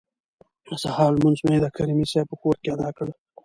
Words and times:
د 0.67 0.69
سهار 0.83 1.11
لمونځ 1.15 1.39
مو 1.45 1.55
د 1.61 1.65
کریمي 1.75 2.05
صیب 2.11 2.25
په 2.29 2.35
کور 2.41 2.55
کې 2.61 2.69
ادا 2.75 2.89
کړ. 2.97 3.07